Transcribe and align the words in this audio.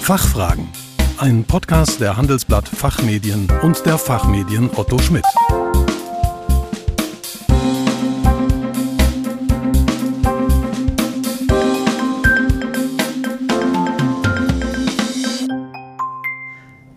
Fachfragen. 0.00 0.66
Ein 1.18 1.44
Podcast 1.44 2.00
der 2.00 2.16
Handelsblatt 2.16 2.66
Fachmedien 2.68 3.46
und 3.62 3.84
der 3.86 3.96
Fachmedien 3.96 4.68
Otto 4.74 4.98
Schmidt. 4.98 5.24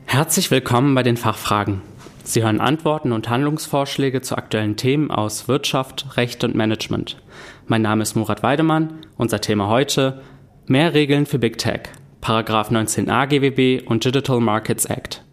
Herzlich 0.05 0.49
willkommen 0.49 0.95
bei 0.95 1.03
den 1.03 1.17
Fachfragen. 1.17 1.81
Sie 2.23 2.41
hören 2.41 2.61
Antworten 2.61 3.11
und 3.11 3.29
Handlungsvorschläge 3.29 4.21
zu 4.21 4.37
aktuellen 4.37 4.77
Themen 4.77 5.11
aus 5.11 5.47
Wirtschaft, 5.47 6.17
Recht 6.17 6.43
und 6.43 6.55
Management. 6.55 7.21
Mein 7.67 7.83
Name 7.83 8.01
ist 8.01 8.15
Murat 8.15 8.41
Weidemann. 8.41 9.05
Unser 9.17 9.41
Thema 9.41 9.67
heute 9.67 10.23
Mehr 10.65 10.93
Regeln 10.93 11.25
für 11.25 11.39
Big 11.39 11.57
Tech, 11.57 11.89
Paragraph 12.23 12.71
19a 12.71 13.27
GWB 13.27 13.85
und 13.85 14.05
Digital 14.05 14.39
Markets 14.39 14.85
Act. 14.85 15.25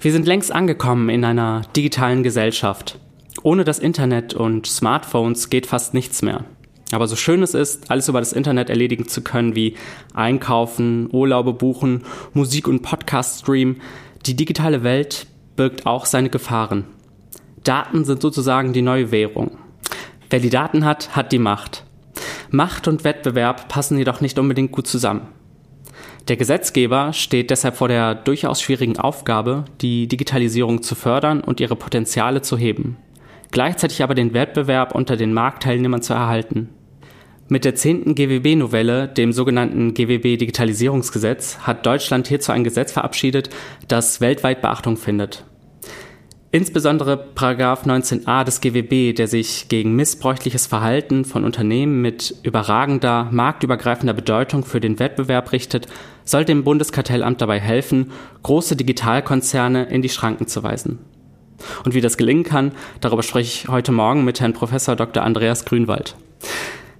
Wir 0.00 0.10
sind 0.10 0.26
längst 0.26 0.50
angekommen 0.50 1.10
in 1.10 1.24
einer 1.24 1.62
digitalen 1.76 2.24
Gesellschaft. 2.24 2.98
Ohne 3.44 3.62
das 3.62 3.78
Internet 3.78 4.34
und 4.34 4.66
Smartphones 4.66 5.48
geht 5.48 5.66
fast 5.66 5.94
nichts 5.94 6.22
mehr. 6.22 6.44
Aber 6.90 7.06
so 7.06 7.14
schön 7.14 7.44
es 7.44 7.54
ist, 7.54 7.92
alles 7.92 8.08
über 8.08 8.18
das 8.18 8.32
Internet 8.32 8.68
erledigen 8.68 9.06
zu 9.06 9.22
können, 9.22 9.54
wie 9.54 9.76
einkaufen, 10.12 11.08
Urlaube 11.12 11.52
buchen, 11.52 12.02
Musik 12.34 12.66
und 12.66 12.82
Podcast 12.82 13.42
streamen, 13.42 13.80
die 14.26 14.34
digitale 14.34 14.82
Welt 14.82 15.28
birgt 15.54 15.86
auch 15.86 16.04
seine 16.04 16.30
Gefahren. 16.30 16.84
Daten 17.62 18.04
sind 18.04 18.20
sozusagen 18.20 18.72
die 18.72 18.82
neue 18.82 19.12
Währung. 19.12 19.58
Wer 20.30 20.40
die 20.40 20.50
Daten 20.50 20.84
hat, 20.84 21.14
hat 21.14 21.32
die 21.32 21.38
Macht. 21.38 21.84
Macht 22.50 22.88
und 22.88 23.04
Wettbewerb 23.04 23.68
passen 23.68 23.98
jedoch 23.98 24.20
nicht 24.20 24.38
unbedingt 24.38 24.72
gut 24.72 24.86
zusammen. 24.86 25.28
Der 26.28 26.36
Gesetzgeber 26.36 27.12
steht 27.12 27.50
deshalb 27.50 27.76
vor 27.76 27.88
der 27.88 28.14
durchaus 28.14 28.60
schwierigen 28.60 28.98
Aufgabe, 28.98 29.64
die 29.80 30.08
Digitalisierung 30.08 30.82
zu 30.82 30.94
fördern 30.94 31.40
und 31.40 31.60
ihre 31.60 31.76
Potenziale 31.76 32.42
zu 32.42 32.56
heben 32.56 32.96
gleichzeitig 33.50 34.02
aber 34.02 34.14
den 34.14 34.34
Wettbewerb 34.34 34.94
unter 34.94 35.16
den 35.16 35.32
Marktteilnehmern 35.32 36.02
zu 36.02 36.14
erhalten. 36.14 36.68
Mit 37.48 37.64
der 37.64 37.76
zehnten 37.76 38.14
GWB-Novelle, 38.14 39.08
dem 39.08 39.32
sogenannten 39.32 39.94
GWB-Digitalisierungsgesetz, 39.94 41.60
hat 41.60 41.86
Deutschland 41.86 42.26
hierzu 42.26 42.50
ein 42.50 42.64
Gesetz 42.64 42.92
verabschiedet, 42.92 43.50
das 43.86 44.20
weltweit 44.20 44.62
Beachtung 44.62 44.96
findet. 44.96 45.44
Insbesondere 46.56 47.18
Paragraph 47.18 47.84
19a 47.84 48.42
des 48.42 48.62
GWB, 48.62 49.14
der 49.14 49.28
sich 49.28 49.68
gegen 49.68 49.94
missbräuchliches 49.94 50.66
Verhalten 50.66 51.26
von 51.26 51.44
Unternehmen 51.44 52.00
mit 52.00 52.34
überragender, 52.44 53.28
marktübergreifender 53.30 54.14
Bedeutung 54.14 54.64
für 54.64 54.80
den 54.80 54.98
Wettbewerb 54.98 55.52
richtet, 55.52 55.86
soll 56.24 56.46
dem 56.46 56.64
Bundeskartellamt 56.64 57.42
dabei 57.42 57.60
helfen, 57.60 58.10
große 58.42 58.74
Digitalkonzerne 58.74 59.84
in 59.90 60.00
die 60.00 60.08
Schranken 60.08 60.46
zu 60.46 60.62
weisen. 60.62 60.98
Und 61.84 61.92
wie 61.92 62.00
das 62.00 62.16
gelingen 62.16 62.44
kann, 62.44 62.72
darüber 63.02 63.22
spreche 63.22 63.64
ich 63.64 63.68
heute 63.68 63.92
Morgen 63.92 64.24
mit 64.24 64.40
Herrn 64.40 64.54
Professor 64.54 64.96
Dr. 64.96 65.24
Andreas 65.24 65.66
Grünwald. 65.66 66.16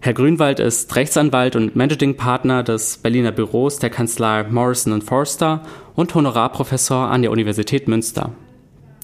Herr 0.00 0.12
Grünwald 0.12 0.60
ist 0.60 0.94
Rechtsanwalt 0.94 1.56
und 1.56 1.74
Managing 1.74 2.18
Partner 2.18 2.62
des 2.62 2.98
Berliner 2.98 3.32
Büros 3.32 3.78
der 3.78 3.88
Kanzlei 3.88 4.42
Morrison 4.42 5.00
Forster 5.00 5.62
und 5.94 6.14
Honorarprofessor 6.14 7.08
an 7.08 7.22
der 7.22 7.30
Universität 7.30 7.88
Münster. 7.88 8.34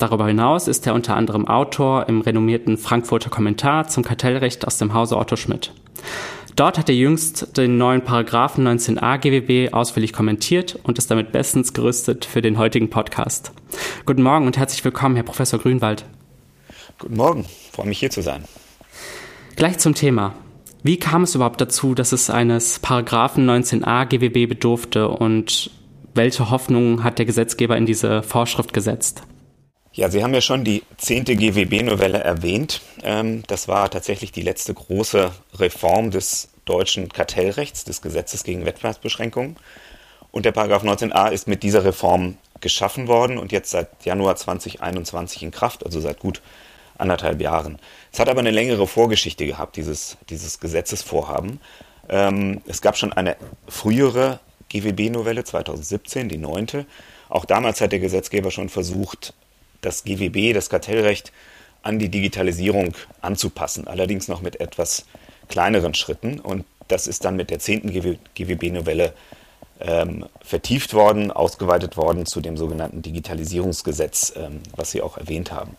Darüber 0.03 0.27
hinaus 0.27 0.67
ist 0.67 0.85
er 0.89 0.95
unter 0.95 1.15
anderem 1.15 1.47
Autor 1.47 2.09
im 2.09 2.23
renommierten 2.23 2.77
Frankfurter 2.77 3.31
Kommentar 3.31 3.87
zum 3.87 4.03
Kartellrecht 4.03 4.67
aus 4.67 4.77
dem 4.77 4.95
Hause 4.95 5.17
Otto 5.17 5.37
Schmidt. 5.37 5.73
Dort 6.57 6.77
hat 6.77 6.89
er 6.89 6.97
jüngst 6.97 7.57
den 7.57 7.79
neuen 7.79 8.03
Paragraphen 8.03 8.67
19a 8.67 9.19
GWB 9.19 9.73
ausführlich 9.73 10.13
kommentiert 10.13 10.77
und 10.83 10.99
ist 10.99 11.09
damit 11.13 11.31
bestens 11.31 11.73
gerüstet 11.73 12.25
für 12.25 12.43
den 12.43 12.59
heutigen 12.59 12.91
Podcast. 12.91 13.53
Guten 14.05 14.25
Morgen 14.25 14.47
und 14.47 14.57
herzlich 14.57 14.85
willkommen, 14.85 15.15
Herr 15.15 15.23
Professor 15.23 15.61
Grünwald. 15.61 16.05
Guten 16.99 17.15
Morgen, 17.15 17.47
freue 17.71 17.87
mich 17.87 18.01
hier 18.01 18.11
zu 18.11 18.23
sein. 18.23 18.43
Gleich 19.55 19.79
zum 19.79 19.95
Thema. 19.95 20.35
Wie 20.83 20.99
kam 20.99 21.23
es 21.23 21.37
überhaupt 21.37 21.61
dazu, 21.61 21.95
dass 21.95 22.11
es 22.11 22.29
eines 22.29 22.81
Paragraphen 22.81 23.49
19a 23.49 24.07
GWB 24.07 24.49
bedurfte 24.49 25.07
und 25.07 25.71
welche 26.13 26.51
Hoffnungen 26.51 27.05
hat 27.05 27.21
der 27.21 27.25
Gesetzgeber 27.25 27.77
in 27.77 27.87
diese 27.87 28.25
Vorschrift 28.25 28.73
gesetzt? 28.73 29.23
Ja, 29.95 30.09
Sie 30.09 30.25
haben 30.25 30.33
ja 30.33 30.41
schon 30.41 30.65
die 30.65 30.85
zehnte 30.97 31.37
GWB-Novelle 31.37 32.19
erwähnt. 32.19 32.81
Ähm, 33.03 33.43
das 33.47 33.69
war 33.69 33.91
tatsächlich 33.91 34.33
die 34.33 34.41
letzte 34.41 34.73
große 34.73 35.31
Reform 35.59 36.11
des 36.11 36.49
deutschen 36.65 37.11
Kartellrechts, 37.11 37.85
des 37.85 38.01
Gesetzes 38.01 38.43
gegen 38.43 38.65
Wettbewerbsbeschränkungen. 38.65 39.57
Und 40.31 40.47
der 40.47 40.53
Paragraph 40.53 40.83
19a 40.83 41.31
ist 41.31 41.47
mit 41.47 41.63
dieser 41.63 41.85
Reform 41.85 42.39
geschaffen 42.61 43.07
worden 43.07 43.37
und 43.37 43.53
jetzt 43.53 43.71
seit 43.71 43.89
Januar 44.07 44.37
2021 44.37 45.43
in 45.43 45.51
Kraft, 45.51 45.85
also 45.85 46.01
seit 46.01 46.21
gut 46.21 46.41
anderthalb 46.97 47.43
Jahren. 47.43 47.79
Es 48.11 48.19
hat 48.19 48.31
aber 48.31 48.41
eine 48.41 48.51
längere 48.51 48.87
Vorgeschichte 48.87 49.45
gehabt, 49.45 49.77
dieses, 49.77 50.17
dieses 50.31 50.59
Gesetzesvorhaben. 50.59 51.61
Ähm, 52.09 52.63
es 52.67 52.81
gab 52.81 52.97
schon 52.97 53.13
eine 53.13 53.37
frühere 53.69 54.41
GWB-Novelle 54.71 55.45
2017, 55.45 56.31
die 56.31 56.39
neunte. 56.39 56.87
Auch 57.29 57.45
damals 57.45 57.83
hat 57.83 57.93
der 57.93 57.99
Gesetzgeber 57.99 58.51
schon 58.51 58.71
versucht, 58.71 59.35
das 59.83 60.05
GWB, 60.05 60.55
das 60.55 60.71
Kartellrecht, 60.71 61.33
an 61.83 61.99
die 61.99 62.09
Digitalisierung 62.09 62.95
anzupassen, 63.21 63.87
allerdings 63.87 64.29
noch 64.29 64.41
mit 64.41 64.61
etwas 64.61 65.05
kleineren 65.49 65.95
Schritten. 65.95 66.41
Und 66.41 66.65
das 66.89 67.07
ist 67.07 67.25
dann 67.25 67.37
mit 67.37 67.51
der 67.51 67.59
zehnten 67.59 67.91
GWB-Novelle 67.91 69.13
ähm, 69.81 70.25
vertieft 70.43 70.95
worden, 70.95 71.31
ausgeweitet 71.31 71.97
worden 71.97 72.25
zu 72.25 72.41
dem 72.41 72.57
sogenannten 72.57 73.03
Digitalisierungsgesetz, 73.03 74.33
ähm, 74.37 74.61
was 74.77 74.93
Sie 74.93 75.03
auch 75.03 75.19
erwähnt 75.19 75.51
haben. 75.51 75.77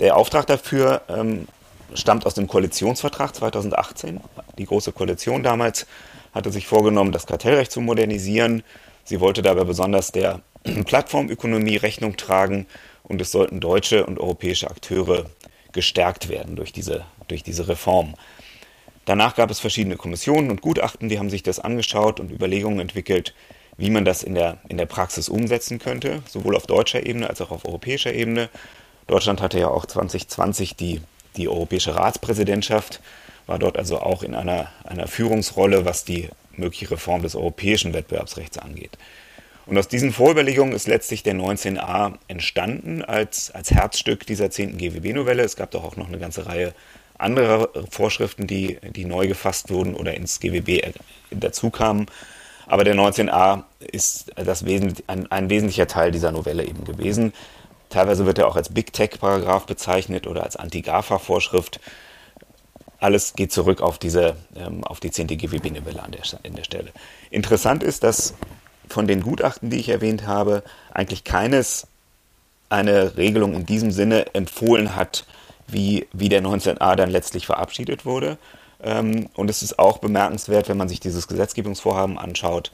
Der 0.00 0.16
Auftrag 0.16 0.46
dafür 0.46 1.02
ähm, 1.08 1.48
stammt 1.94 2.26
aus 2.26 2.34
dem 2.34 2.46
Koalitionsvertrag 2.46 3.34
2018. 3.34 4.20
Die 4.58 4.66
Große 4.66 4.92
Koalition 4.92 5.42
damals 5.42 5.86
hatte 6.34 6.52
sich 6.52 6.66
vorgenommen, 6.66 7.12
das 7.12 7.26
Kartellrecht 7.26 7.72
zu 7.72 7.80
modernisieren. 7.80 8.62
Sie 9.04 9.20
wollte 9.20 9.40
dabei 9.40 9.64
besonders 9.64 10.12
der 10.12 10.40
Plattformökonomie 10.84 11.76
Rechnung 11.76 12.16
tragen 12.16 12.66
und 13.08 13.20
es 13.20 13.30
sollten 13.30 13.60
deutsche 13.60 14.06
und 14.06 14.18
europäische 14.18 14.70
Akteure 14.70 15.26
gestärkt 15.72 16.28
werden 16.28 16.56
durch 16.56 16.72
diese, 16.72 17.04
durch 17.28 17.42
diese 17.42 17.68
Reform. 17.68 18.14
Danach 19.04 19.36
gab 19.36 19.50
es 19.50 19.60
verschiedene 19.60 19.96
Kommissionen 19.96 20.50
und 20.50 20.62
Gutachten, 20.62 21.08
die 21.08 21.18
haben 21.18 21.30
sich 21.30 21.42
das 21.42 21.60
angeschaut 21.60 22.18
und 22.18 22.32
Überlegungen 22.32 22.80
entwickelt, 22.80 23.34
wie 23.76 23.90
man 23.90 24.04
das 24.04 24.22
in 24.22 24.34
der, 24.34 24.58
in 24.68 24.78
der 24.78 24.86
Praxis 24.86 25.28
umsetzen 25.28 25.78
könnte, 25.78 26.22
sowohl 26.28 26.56
auf 26.56 26.66
deutscher 26.66 27.06
Ebene 27.06 27.28
als 27.28 27.40
auch 27.40 27.50
auf 27.50 27.64
europäischer 27.64 28.12
Ebene. 28.12 28.48
Deutschland 29.06 29.40
hatte 29.40 29.60
ja 29.60 29.68
auch 29.68 29.86
2020 29.86 30.74
die, 30.74 31.00
die 31.36 31.48
europäische 31.48 31.94
Ratspräsidentschaft, 31.94 33.00
war 33.46 33.58
dort 33.60 33.76
also 33.76 34.00
auch 34.00 34.24
in 34.24 34.34
einer, 34.34 34.72
einer 34.84 35.06
Führungsrolle, 35.06 35.84
was 35.84 36.04
die 36.04 36.30
mögliche 36.56 36.90
Reform 36.90 37.22
des 37.22 37.36
europäischen 37.36 37.94
Wettbewerbsrechts 37.94 38.58
angeht. 38.58 38.98
Und 39.66 39.76
aus 39.76 39.88
diesen 39.88 40.12
Vorüberlegungen 40.12 40.72
ist 40.72 40.86
letztlich 40.86 41.24
der 41.24 41.34
19a 41.34 42.14
entstanden 42.28 43.02
als, 43.02 43.50
als 43.50 43.72
Herzstück 43.72 44.24
dieser 44.24 44.48
10. 44.48 44.78
GWB-Novelle. 44.78 45.42
Es 45.42 45.56
gab 45.56 45.72
doch 45.72 45.82
auch 45.82 45.96
noch 45.96 46.06
eine 46.06 46.18
ganze 46.18 46.46
Reihe 46.46 46.72
anderer 47.18 47.68
Vorschriften, 47.90 48.46
die, 48.46 48.78
die 48.94 49.04
neu 49.04 49.26
gefasst 49.26 49.70
wurden 49.70 49.94
oder 49.94 50.14
ins 50.14 50.38
GWB 50.38 50.92
dazukamen. 51.30 52.06
Aber 52.66 52.84
der 52.84 52.94
19a 52.94 53.64
ist 53.80 54.32
das 54.36 54.64
ein, 54.64 55.30
ein 55.30 55.50
wesentlicher 55.50 55.86
Teil 55.88 56.12
dieser 56.12 56.30
Novelle 56.30 56.64
eben 56.64 56.84
gewesen. 56.84 57.32
Teilweise 57.90 58.26
wird 58.26 58.38
er 58.38 58.48
auch 58.48 58.56
als 58.56 58.68
Big 58.68 58.92
Tech-Paragraph 58.92 59.66
bezeichnet 59.66 60.26
oder 60.26 60.44
als 60.44 60.56
Anti-GAFA-Vorschrift. 60.56 61.80
Alles 62.98 63.34
geht 63.34 63.52
zurück 63.52 63.80
auf, 63.80 63.98
diese, 63.98 64.36
ähm, 64.56 64.82
auf 64.84 65.00
die 65.00 65.10
10. 65.10 65.28
GWB-Novelle 65.28 66.02
an 66.02 66.12
der, 66.12 66.22
an 66.44 66.54
der 66.54 66.64
Stelle. 66.64 66.90
Interessant 67.30 67.82
ist, 67.82 68.02
dass 68.02 68.34
von 68.88 69.06
den 69.06 69.22
Gutachten, 69.22 69.70
die 69.70 69.78
ich 69.78 69.88
erwähnt 69.88 70.26
habe, 70.26 70.62
eigentlich 70.92 71.24
keines 71.24 71.86
eine 72.68 73.16
Regelung 73.16 73.54
in 73.54 73.66
diesem 73.66 73.90
Sinne 73.90 74.34
empfohlen 74.34 74.96
hat, 74.96 75.24
wie, 75.68 76.06
wie 76.12 76.28
der 76.28 76.42
19a 76.42 76.94
dann 76.96 77.10
letztlich 77.10 77.46
verabschiedet 77.46 78.04
wurde. 78.04 78.38
Ähm, 78.82 79.28
und 79.34 79.50
es 79.50 79.62
ist 79.62 79.78
auch 79.78 79.98
bemerkenswert, 79.98 80.68
wenn 80.68 80.76
man 80.76 80.88
sich 80.88 81.00
dieses 81.00 81.28
Gesetzgebungsvorhaben 81.28 82.18
anschaut, 82.18 82.72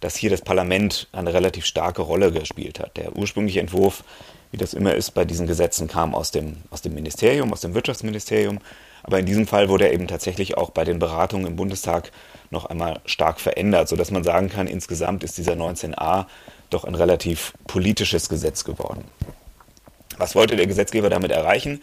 dass 0.00 0.16
hier 0.16 0.30
das 0.30 0.42
Parlament 0.42 1.08
eine 1.12 1.34
relativ 1.34 1.66
starke 1.66 2.02
Rolle 2.02 2.32
gespielt 2.32 2.80
hat. 2.80 2.96
Der 2.96 3.16
ursprüngliche 3.16 3.60
Entwurf, 3.60 4.04
wie 4.50 4.56
das 4.56 4.74
immer 4.74 4.94
ist 4.94 5.12
bei 5.12 5.24
diesen 5.24 5.46
Gesetzen, 5.46 5.88
kam 5.88 6.14
aus 6.14 6.30
dem, 6.30 6.56
aus 6.70 6.82
dem 6.82 6.94
Ministerium, 6.94 7.52
aus 7.52 7.60
dem 7.60 7.74
Wirtschaftsministerium. 7.74 8.58
Aber 9.02 9.18
in 9.18 9.26
diesem 9.26 9.46
Fall 9.46 9.68
wurde 9.68 9.86
er 9.86 9.92
eben 9.92 10.08
tatsächlich 10.08 10.56
auch 10.56 10.70
bei 10.70 10.84
den 10.84 10.98
Beratungen 10.98 11.46
im 11.46 11.56
Bundestag 11.56 12.10
noch 12.50 12.66
einmal 12.66 13.00
stark 13.06 13.40
verändert, 13.40 13.88
sodass 13.88 14.10
man 14.10 14.24
sagen 14.24 14.48
kann, 14.48 14.66
insgesamt 14.66 15.24
ist 15.24 15.38
dieser 15.38 15.52
19a 15.52 16.26
doch 16.68 16.84
ein 16.84 16.94
relativ 16.94 17.54
politisches 17.66 18.28
Gesetz 18.28 18.64
geworden. 18.64 19.04
Was 20.18 20.34
wollte 20.34 20.56
der 20.56 20.66
Gesetzgeber 20.66 21.08
damit 21.08 21.30
erreichen? 21.30 21.80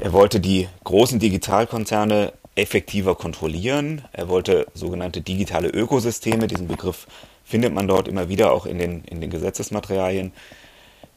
Er 0.00 0.12
wollte 0.12 0.40
die 0.40 0.68
großen 0.84 1.18
Digitalkonzerne 1.18 2.32
effektiver 2.54 3.14
kontrollieren. 3.14 4.02
Er 4.12 4.28
wollte 4.28 4.66
sogenannte 4.74 5.20
digitale 5.20 5.68
Ökosysteme, 5.68 6.48
diesen 6.48 6.68
Begriff 6.68 7.06
findet 7.44 7.72
man 7.72 7.86
dort 7.86 8.08
immer 8.08 8.28
wieder 8.28 8.52
auch 8.52 8.66
in 8.66 8.78
den, 8.78 9.04
in 9.04 9.20
den 9.20 9.30
Gesetzesmaterialien. 9.30 10.32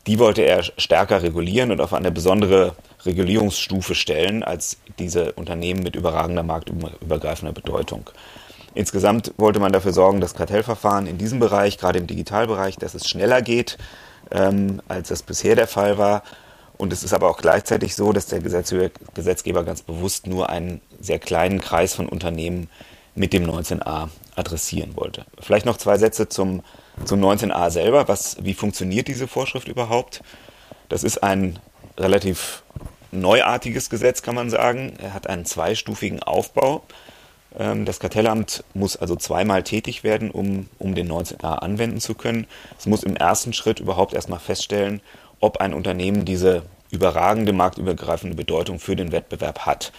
Die 0.06 0.20
wollte 0.20 0.44
er 0.44 0.64
stärker 0.64 1.24
regulieren 1.24 1.72
und 1.72 1.82
auf 1.82 1.94
eine 1.94 2.12
besondere 2.12 2.76
Regulierungsstufe 3.06 3.96
stellen 3.96 4.44
als 4.44 4.78
diese 5.00 5.34
Unternehmen 5.34 5.82
mit 5.82 5.96
überragender 5.96 6.44
marktübergreifender 6.44 7.54
Bedeutung. 7.54 8.10
Insgesamt 8.74 9.34
wollte 9.38 9.60
man 9.60 9.72
dafür 9.72 9.94
sorgen, 9.94 10.22
dass 10.22 10.36
Kartellverfahren 10.36 11.08
in 11.08 11.18
diesem 11.18 11.40
Bereich, 11.40 11.78
gerade 11.78 12.00
im 12.00 12.08
Digitalbereich, 12.08 12.78
dass 12.78 12.94
es 12.94 13.08
schneller 13.08 13.42
geht, 13.42 13.78
ähm, 14.32 14.82
als 14.88 15.10
das 15.10 15.24
bisher 15.24 15.56
der 15.56 15.68
Fall 15.68 15.98
war. 15.98 16.24
Und 16.78 16.94
es 16.94 17.04
ist 17.04 17.14
aber 17.14 17.30
auch 17.30 17.38
gleichzeitig 17.38 17.96
so, 17.96 18.14
dass 18.14 18.28
der 18.28 18.40
Gesetzgeber 18.40 19.64
ganz 19.64 19.82
bewusst 19.82 20.28
nur 20.28 20.50
einen 20.50 20.82
sehr 21.00 21.20
kleinen 21.20 21.60
Kreis 21.60 21.94
von 21.94 22.08
Unternehmen 22.08 22.70
mit 23.16 23.34
dem 23.34 23.44
19a 23.46 24.08
adressieren 24.36 24.96
wollte. 24.96 25.26
Vielleicht 25.42 25.66
noch 25.66 25.78
zwei 25.78 25.98
Sätze 25.98 26.30
zum, 26.30 26.64
zum 27.04 27.20
19a 27.22 27.70
selber. 27.70 28.08
Was, 28.08 28.38
wie 28.42 28.54
funktioniert 28.54 29.10
diese 29.10 29.28
Vorschrift 29.28 29.68
überhaupt? 29.68 30.22
Das 30.88 31.04
ist 31.04 31.22
ein 31.22 31.60
relativ 31.98 32.64
neuartiges 33.12 33.90
Gesetz, 33.90 34.22
kann 34.22 34.36
man 34.36 34.50
sagen. 34.50 34.94
Er 35.02 35.14
hat 35.14 35.28
einen 35.28 35.46
zweistufigen 35.46 36.24
Aufbau. 36.24 36.84
Ähm, 37.58 37.86
das 37.86 38.00
Kartellamt 38.00 38.64
muss 38.74 38.96
also 38.96 39.16
zweimal 39.16 39.64
tätig 39.64 40.04
werden, 40.04 40.32
um, 40.32 40.68
um 40.78 40.96
den 40.96 41.12
19a 41.12 41.56
anwenden 41.60 42.00
zu 42.00 42.16
können. 42.16 42.48
Es 42.78 42.86
muss 42.86 43.04
im 43.04 43.16
ersten 43.16 43.54
Schritt 43.54 43.80
überhaupt 43.80 44.14
erstmal 44.14 44.40
feststellen, 44.40 45.02
ob 45.40 45.58
ein 45.58 45.74
Unternehmen 45.74 46.26
diese 46.26 46.64
überragende 46.92 47.54
marktübergreifende 47.54 48.36
Bedeutung 48.36 48.80
für 48.80 48.96
den 48.96 49.12
Wettbewerb 49.12 49.66
hat. 49.66 49.92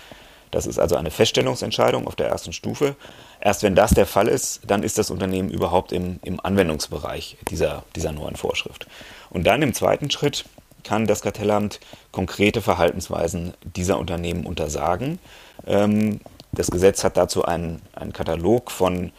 Das 0.50 0.66
ist 0.66 0.80
also 0.80 0.96
eine 0.96 1.12
Feststellungsentscheidung 1.12 2.08
auf 2.08 2.16
der 2.16 2.28
ersten 2.28 2.52
Stufe. 2.52 2.96
Erst 3.40 3.62
wenn 3.62 3.76
das 3.76 3.92
der 3.92 4.06
Fall 4.06 4.26
ist, 4.26 4.62
dann 4.66 4.82
ist 4.82 4.98
das 4.98 5.10
Unternehmen 5.10 5.48
überhaupt 5.48 5.92
im, 5.92 6.18
im 6.24 6.40
Anwendungsbereich 6.40 7.36
dieser, 7.48 7.84
dieser 7.94 8.10
neuen 8.10 8.34
Vorschrift. 8.34 8.88
Und 9.30 9.46
dann 9.46 9.62
im 9.62 9.74
zweiten 9.74 10.10
Schritt 10.10 10.44
kann 10.82 11.06
das 11.06 11.20
Kartellamt 11.20 11.78
konkrete 12.10 12.62
Verhaltensweisen 12.62 13.54
dieser 13.62 13.98
Unternehmen 13.98 14.44
untersagen. 14.44 15.20
Ähm, 15.66 16.20
das 16.52 16.70
Gesetz 16.70 17.04
hat 17.04 17.16
dazu 17.16 17.44
einen, 17.44 17.82
einen 17.94 18.12
Katalog 18.12 18.70
von, 18.70 19.12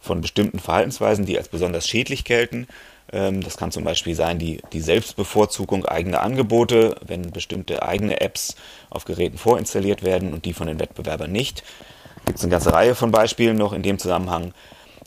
von 0.00 0.20
bestimmten 0.20 0.58
Verhaltensweisen, 0.58 1.26
die 1.26 1.38
als 1.38 1.48
besonders 1.48 1.86
schädlich 1.86 2.24
gelten. 2.24 2.66
Ähm, 3.12 3.42
das 3.42 3.56
kann 3.56 3.72
zum 3.72 3.84
Beispiel 3.84 4.14
sein 4.14 4.38
die, 4.38 4.62
die 4.72 4.80
Selbstbevorzugung 4.80 5.84
eigener 5.84 6.22
Angebote, 6.22 6.96
wenn 7.06 7.30
bestimmte 7.30 7.82
eigene 7.82 8.20
Apps 8.20 8.56
auf 8.88 9.04
Geräten 9.04 9.38
vorinstalliert 9.38 10.02
werden 10.02 10.32
und 10.32 10.44
die 10.44 10.52
von 10.52 10.66
den 10.66 10.80
Wettbewerbern 10.80 11.30
nicht. 11.30 11.64
Gibt 12.26 12.38
es 12.38 12.44
eine 12.44 12.52
ganze 12.52 12.72
Reihe 12.72 12.94
von 12.94 13.10
Beispielen 13.10 13.56
noch 13.56 13.72
in 13.72 13.82
dem 13.82 13.98
Zusammenhang. 13.98 14.52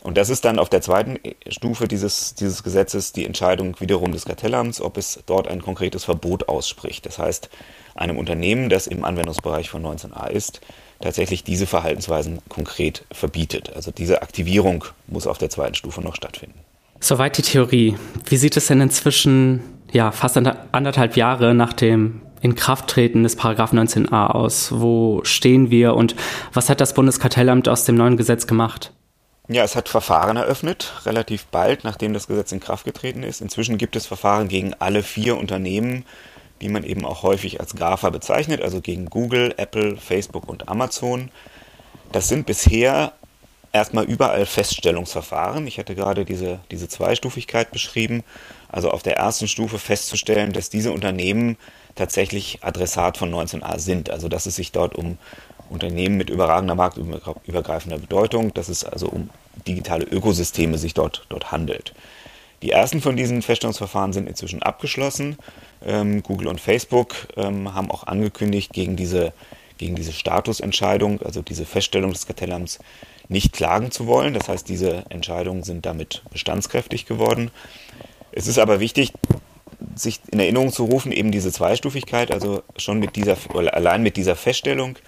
Und 0.02 0.18
das 0.18 0.28
ist 0.28 0.44
dann 0.44 0.58
auf 0.58 0.68
der 0.68 0.82
zweiten 0.82 1.18
Stufe 1.48 1.88
dieses, 1.88 2.34
dieses 2.34 2.62
Gesetzes 2.62 3.12
die 3.12 3.24
Entscheidung 3.24 3.80
wiederum 3.80 4.12
des 4.12 4.26
Kartellamts, 4.26 4.82
ob 4.82 4.98
es 4.98 5.22
dort 5.24 5.48
ein 5.48 5.62
konkretes 5.62 6.04
Verbot 6.04 6.46
ausspricht. 6.46 7.06
Das 7.06 7.18
heißt, 7.18 7.48
einem 7.94 8.18
Unternehmen, 8.18 8.68
das 8.68 8.86
im 8.86 9.02
Anwendungsbereich 9.02 9.70
von 9.70 9.82
19a 9.82 10.28
ist, 10.28 10.60
tatsächlich 11.04 11.44
diese 11.44 11.66
Verhaltensweisen 11.66 12.40
konkret 12.48 13.04
verbietet. 13.12 13.72
Also 13.76 13.90
diese 13.90 14.22
Aktivierung 14.22 14.84
muss 15.06 15.26
auf 15.26 15.38
der 15.38 15.50
zweiten 15.50 15.74
Stufe 15.74 16.00
noch 16.00 16.16
stattfinden. 16.16 16.58
Soweit 16.98 17.36
die 17.36 17.42
Theorie. 17.42 17.96
Wie 18.24 18.36
sieht 18.36 18.56
es 18.56 18.66
denn 18.66 18.80
inzwischen, 18.80 19.60
ja, 19.92 20.10
fast 20.10 20.36
anderthalb 20.36 21.16
Jahre 21.16 21.54
nach 21.54 21.74
dem 21.74 22.22
Inkrafttreten 22.40 23.22
des 23.22 23.36
Paragraph 23.36 23.72
19a 23.72 24.28
aus? 24.28 24.72
Wo 24.72 25.20
stehen 25.24 25.70
wir 25.70 25.94
und 25.94 26.16
was 26.54 26.70
hat 26.70 26.80
das 26.80 26.94
Bundeskartellamt 26.94 27.68
aus 27.68 27.84
dem 27.84 27.96
neuen 27.96 28.16
Gesetz 28.16 28.46
gemacht? 28.46 28.90
Ja, 29.48 29.62
es 29.62 29.76
hat 29.76 29.90
Verfahren 29.90 30.38
eröffnet, 30.38 30.94
relativ 31.04 31.44
bald, 31.46 31.84
nachdem 31.84 32.14
das 32.14 32.28
Gesetz 32.28 32.50
in 32.52 32.60
Kraft 32.60 32.86
getreten 32.86 33.22
ist. 33.22 33.42
Inzwischen 33.42 33.76
gibt 33.76 33.94
es 33.94 34.06
Verfahren 34.06 34.48
gegen 34.48 34.72
alle 34.78 35.02
vier 35.02 35.36
Unternehmen, 35.36 36.06
die 36.64 36.70
man 36.70 36.82
eben 36.82 37.04
auch 37.04 37.22
häufig 37.22 37.60
als 37.60 37.76
GAFA 37.76 38.08
bezeichnet, 38.08 38.62
also 38.62 38.80
gegen 38.80 39.04
Google, 39.10 39.52
Apple, 39.58 39.98
Facebook 39.98 40.48
und 40.48 40.66
Amazon. 40.66 41.30
Das 42.10 42.28
sind 42.28 42.46
bisher 42.46 43.12
erstmal 43.70 44.04
überall 44.04 44.46
Feststellungsverfahren. 44.46 45.66
Ich 45.66 45.78
hatte 45.78 45.94
gerade 45.94 46.24
diese, 46.24 46.60
diese 46.70 46.88
Zweistufigkeit 46.88 47.70
beschrieben. 47.70 48.22
Also 48.68 48.90
auf 48.90 49.02
der 49.02 49.18
ersten 49.18 49.46
Stufe 49.46 49.78
festzustellen, 49.78 50.54
dass 50.54 50.70
diese 50.70 50.90
Unternehmen 50.90 51.58
tatsächlich 51.96 52.60
Adressat 52.62 53.18
von 53.18 53.30
19a 53.32 53.78
sind. 53.78 54.08
Also 54.08 54.28
dass 54.28 54.46
es 54.46 54.56
sich 54.56 54.72
dort 54.72 54.94
um 54.94 55.18
Unternehmen 55.68 56.16
mit 56.16 56.30
überragender 56.30 56.74
marktübergreifender 56.76 57.98
Bedeutung, 57.98 58.54
dass 58.54 58.70
es 58.70 58.84
also 58.84 59.08
um 59.08 59.28
digitale 59.66 60.04
Ökosysteme 60.06 60.78
sich 60.78 60.94
dort, 60.94 61.26
dort 61.28 61.52
handelt. 61.52 61.92
Die 62.62 62.70
ersten 62.70 63.02
von 63.02 63.14
diesen 63.14 63.42
Feststellungsverfahren 63.42 64.14
sind 64.14 64.26
inzwischen 64.26 64.62
abgeschlossen. 64.62 65.36
Ähm, 65.84 66.22
Google 66.22 66.48
und 66.48 66.60
Facebook 66.60 67.14
ähm, 67.36 67.74
haben 67.74 67.90
auch 67.90 68.06
angekündigt, 68.06 68.72
gegen 68.72 68.96
diese, 68.96 69.32
gegen 69.78 69.94
diese 69.94 70.12
Statusentscheidung, 70.12 71.20
also 71.22 71.42
diese 71.42 71.64
Feststellung 71.64 72.12
des 72.12 72.26
Kartellamts, 72.26 72.78
nicht 73.28 73.52
klagen 73.52 73.90
zu 73.90 74.06
wollen. 74.06 74.34
Das 74.34 74.48
heißt, 74.48 74.68
diese 74.68 75.04
Entscheidungen 75.08 75.62
sind 75.62 75.86
damit 75.86 76.22
bestandskräftig 76.30 77.06
geworden. 77.06 77.50
Es 78.32 78.46
ist 78.46 78.58
aber 78.58 78.80
wichtig, 78.80 79.12
sich 79.94 80.20
in 80.30 80.40
Erinnerung 80.40 80.72
zu 80.72 80.84
rufen, 80.84 81.12
eben 81.12 81.30
diese 81.30 81.52
Zweistufigkeit, 81.52 82.30
also 82.30 82.62
schon 82.76 82.98
mit 82.98 83.16
dieser, 83.16 83.36
allein 83.54 84.02
mit 84.02 84.16
dieser 84.16 84.36
Feststellung 84.36 84.98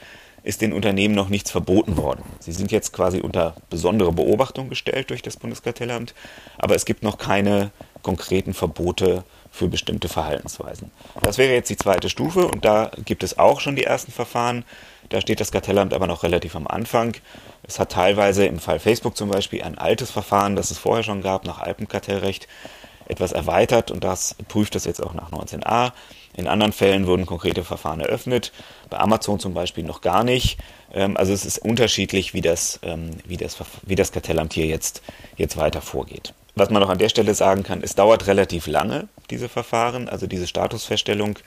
ist 0.43 0.61
den 0.61 0.73
Unternehmen 0.73 1.15
noch 1.15 1.29
nichts 1.29 1.51
verboten 1.51 1.97
worden. 1.97 2.23
Sie 2.39 2.53
sind 2.53 2.71
jetzt 2.71 2.93
quasi 2.93 3.21
unter 3.21 3.57
besondere 3.69 4.13
Beobachtung 4.13 4.69
gestellt 4.69 5.11
durch 5.11 5.23
das 5.23 5.37
Bundeskartellamt, 5.37 6.15
aber 6.57 6.77
es 6.77 6.85
gibt 6.85 7.03
noch 7.03 7.19
keine 7.19 7.73
konkreten 8.03 8.55
Verbote 8.55 9.25
für 9.57 9.69
bestimmte 9.69 10.09
Verhaltensweisen. 10.09 10.91
Das 11.23 11.39
wäre 11.39 11.53
jetzt 11.53 11.71
die 11.71 11.77
zweite 11.77 12.09
Stufe 12.09 12.47
und 12.47 12.65
da 12.65 12.91
gibt 13.05 13.23
es 13.23 13.39
auch 13.39 13.61
schon 13.61 13.75
die 13.75 13.85
ersten 13.85 14.13
Verfahren. 14.13 14.65
Da 15.09 15.21
steht 15.21 15.41
das 15.41 15.53
Kartellamt 15.53 15.95
aber 15.95 16.07
noch 16.07 16.23
relativ 16.23 16.55
am 16.57 16.67
Anfang. 16.67 17.17
Es 17.63 17.79
hat 17.79 17.93
teilweise 17.93 18.47
im 18.47 18.59
Fall 18.59 18.79
Facebook 18.79 19.17
zum 19.17 19.31
Beispiel 19.31 19.63
ein 19.63 19.79
altes 19.79 20.11
Verfahren, 20.11 20.57
das 20.57 20.71
es 20.71 20.79
vorher 20.79 21.03
schon 21.03 21.23
gab, 21.23 21.45
nach 21.45 21.59
Alpenkartellrecht, 21.59 22.49
etwas 23.09 23.33
erweitert 23.33 23.91
und 23.91 24.05
das 24.05 24.35
prüft 24.49 24.75
das 24.75 24.85
jetzt 24.85 25.03
auch 25.03 25.15
nach 25.15 25.31
19a. 25.31 25.93
In 26.35 26.49
anderen 26.49 26.73
Fällen 26.73 27.07
wurden 27.07 27.25
konkrete 27.25 27.65
Verfahren 27.65 28.01
eröffnet, 28.01 28.53
bei 28.91 28.99
Amazon 28.99 29.39
zum 29.39 29.55
Beispiel 29.55 29.85
noch 29.85 30.03
gar 30.03 30.23
nicht. 30.23 30.59
Ähm, 30.93 31.17
also 31.17 31.33
es 31.33 31.47
ist 31.47 31.59
unterschiedlich, 31.59 32.35
wie 32.35 32.43
das, 32.43 32.79
ähm, 32.83 33.11
wie 33.25 33.37
das, 33.37 33.57
wie 33.83 33.95
das 33.95 34.13
Kartellamt 34.13 34.53
hier 34.53 34.67
jetzt, 34.67 35.03
jetzt 35.37 35.57
weiter 35.57 35.81
vorgeht. 35.81 36.35
Was 36.59 36.71
man 36.71 36.81
noch 36.81 36.89
an 36.89 36.97
der 36.97 37.11
Stelle 37.11 37.35
sagen 37.35 37.65
kann, 37.65 37.83
es 37.83 37.97
dauert 37.97 38.27
relativ 38.29 38.67
lange, 38.67 39.09
diese 39.29 39.47
Verfahren, 39.47 40.09
also 40.09 40.27
diese 40.27 40.47
Statusfeststellung 40.47 41.39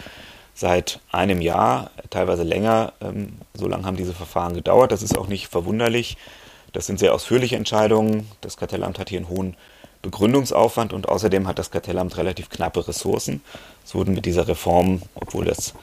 seit 0.54 1.00
einem 1.12 1.42
Jahr, 1.42 1.90
teilweise 2.12 2.44
länger. 2.44 2.94
Ähm, 3.02 3.34
so 3.56 3.68
lange 3.68 3.86
haben 3.86 3.98
diese 3.98 4.14
Verfahren 4.14 4.54
gedauert. 4.54 4.92
Das 4.92 5.02
ist 5.02 5.18
auch 5.18 5.28
nicht 5.28 5.48
verwunderlich. 5.48 6.16
Das 6.74 6.86
sind 6.86 7.00
sehr 7.00 7.16
ausführliche 7.16 7.56
Entscheidungen. 7.56 8.30
Das 8.42 8.58
Kartellamt 8.58 9.00
hat 9.00 9.10
hier 9.10 9.18
einen 9.18 9.30
hohen 9.30 9.56
Begründungsaufwand 10.04 10.94
und 10.94 11.10
außerdem 11.10 11.48
hat 11.48 11.58
das 11.58 11.72
Kartellamt 11.72 12.16
relativ 12.18 12.50
knappe 12.50 12.88
Ressourcen. 12.88 13.42
Es 13.84 13.96
wurden 13.96 14.14
mit 14.14 14.28
dieser 14.28 14.48
Reform, 14.48 15.02
obwohl 15.16 15.46
das 15.46 15.74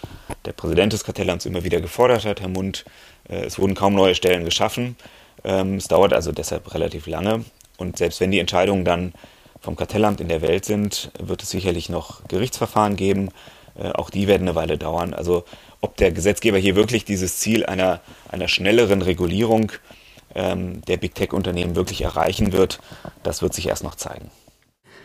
der 0.44 0.52
Präsident 0.52 0.92
des 0.92 1.02
Kartellamts 1.02 1.46
immer 1.46 1.64
wieder 1.64 1.80
gefordert 1.80 2.24
hat, 2.24 2.40
Herr 2.40 2.48
Mund, 2.48 2.84
äh, 3.28 3.44
es 3.44 3.58
wurden 3.58 3.74
kaum 3.74 3.96
neue 3.96 4.14
Stellen 4.14 4.44
geschaffen. 4.44 4.94
Ähm, 5.42 5.78
es 5.78 5.88
dauert 5.88 6.12
also 6.12 6.30
deshalb 6.30 6.72
relativ 6.72 7.08
lange. 7.08 7.44
Und 7.76 7.98
selbst 7.98 8.20
wenn 8.20 8.30
die 8.30 8.38
Entscheidungen 8.38 8.84
dann 8.84 9.12
vom 9.60 9.76
Kartellamt 9.76 10.20
in 10.20 10.28
der 10.28 10.42
Welt 10.42 10.64
sind, 10.64 11.10
wird 11.18 11.42
es 11.42 11.50
sicherlich 11.50 11.88
noch 11.88 12.26
Gerichtsverfahren 12.28 12.96
geben. 12.96 13.30
Äh, 13.78 13.90
auch 13.90 14.10
die 14.10 14.28
werden 14.28 14.42
eine 14.42 14.54
Weile 14.54 14.78
dauern. 14.78 15.14
Also 15.14 15.44
ob 15.80 15.96
der 15.96 16.12
Gesetzgeber 16.12 16.58
hier 16.58 16.76
wirklich 16.76 17.04
dieses 17.04 17.38
Ziel 17.38 17.66
einer, 17.66 18.00
einer 18.28 18.48
schnelleren 18.48 19.02
Regulierung 19.02 19.72
ähm, 20.34 20.82
der 20.82 20.96
Big 20.96 21.14
Tech-Unternehmen 21.14 21.76
wirklich 21.76 22.02
erreichen 22.02 22.52
wird, 22.52 22.80
das 23.22 23.42
wird 23.42 23.54
sich 23.54 23.68
erst 23.68 23.84
noch 23.84 23.94
zeigen. 23.94 24.30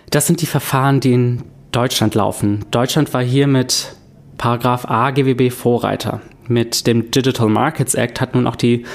Das 0.09 0.27
sind 0.27 0.41
die 0.41 0.45
Verfahren, 0.45 0.99
die 0.99 1.13
in 1.13 1.43
Deutschland 1.71 2.15
laufen. 2.15 2.65
Deutschland 2.71 3.13
war 3.13 3.23
hier 3.23 3.47
mit 3.47 3.95
Paragraph 4.37 4.85
A 4.85 5.11
GWB 5.11 5.51
Vorreiter. 5.51 6.21
Mit 6.47 6.85
dem 6.85 7.11
Digital 7.11 7.47
Markets 7.47 7.93
Act 7.93 8.19
hat 8.19 8.35
nun 8.35 8.47
auch 8.47 8.55
die 8.55 8.85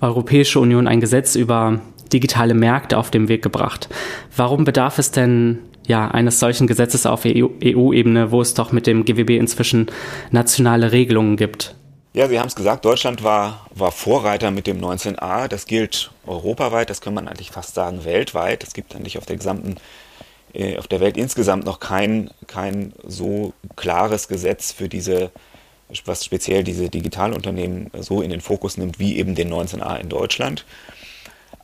Europäische 0.00 0.60
Union 0.60 0.88
ein 0.88 1.00
Gesetz 1.00 1.34
über 1.34 1.80
digitale 2.14 2.54
Märkte 2.54 2.96
auf 2.96 3.10
den 3.10 3.28
Weg 3.28 3.42
gebracht. 3.42 3.90
Warum 4.34 4.64
bedarf 4.64 4.98
es 4.98 5.10
denn 5.10 5.58
ja, 5.86 6.08
eines 6.08 6.40
solchen 6.40 6.66
Gesetzes 6.66 7.04
auf 7.04 7.26
EU-Ebene, 7.26 8.22
e 8.22 8.30
wo 8.30 8.40
es 8.40 8.54
doch 8.54 8.72
mit 8.72 8.86
dem 8.86 9.04
GWB 9.04 9.36
inzwischen 9.36 9.90
nationale 10.30 10.92
Regelungen 10.92 11.36
gibt? 11.36 11.74
Ja, 12.14 12.28
Sie 12.28 12.38
haben 12.38 12.46
es 12.46 12.54
gesagt, 12.54 12.84
Deutschland 12.84 13.24
war, 13.24 13.66
war 13.74 13.90
Vorreiter 13.90 14.50
mit 14.50 14.66
dem 14.66 14.80
19a. 14.80 15.48
Das 15.48 15.66
gilt 15.66 16.12
europaweit, 16.26 16.88
das 16.88 17.00
kann 17.00 17.12
man 17.12 17.28
eigentlich 17.28 17.50
fast 17.50 17.74
sagen 17.74 18.04
weltweit. 18.04 18.62
Es 18.62 18.72
gibt 18.72 18.94
eigentlich 18.94 19.18
auf 19.18 19.26
der 19.26 19.36
gesamten 19.36 19.74
äh, 20.54 20.78
auf 20.78 20.86
der 20.86 21.00
Welt 21.00 21.16
insgesamt 21.16 21.64
noch 21.64 21.80
kein, 21.80 22.30
kein 22.46 22.92
so 23.04 23.52
klares 23.74 24.28
Gesetz 24.28 24.70
für 24.70 24.88
diese, 24.88 25.32
was 26.04 26.24
speziell 26.24 26.62
diese 26.62 26.88
Digitalunternehmen 26.88 27.90
so 27.98 28.22
in 28.22 28.30
den 28.30 28.40
Fokus 28.40 28.76
nimmt, 28.76 29.00
wie 29.00 29.18
eben 29.18 29.34
den 29.34 29.52
19a 29.52 29.96
in 29.96 30.08
Deutschland, 30.08 30.64